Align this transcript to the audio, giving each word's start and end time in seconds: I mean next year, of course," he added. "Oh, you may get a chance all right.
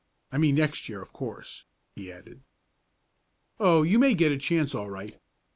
I 0.31 0.39
mean 0.39 0.55
next 0.55 0.89
year, 0.89 0.99
of 0.99 1.13
course," 1.13 1.63
he 1.95 2.11
added. 2.11 2.41
"Oh, 3.59 3.83
you 3.83 3.99
may 3.99 4.15
get 4.15 4.31
a 4.31 4.37
chance 4.37 4.73
all 4.73 4.89
right. 4.89 5.15